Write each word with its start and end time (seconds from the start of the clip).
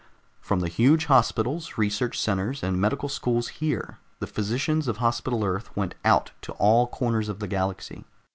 From 0.39 0.61
the 0.61 0.67
huge 0.67 1.05
hospitals, 1.05 1.77
research 1.77 2.19
centers, 2.19 2.63
and 2.63 2.81
medical 2.81 3.07
schools 3.07 3.49
here, 3.49 3.99
the 4.17 4.25
physicians 4.25 4.87
of 4.87 4.97
Hospital 4.97 5.45
Earth 5.45 5.77
went 5.77 5.93
out 6.03 6.31
to 6.41 6.53
all 6.53 6.87
corners 6.87 7.29
of 7.29 7.37
the 7.37 7.47
galaxy. 7.47 8.03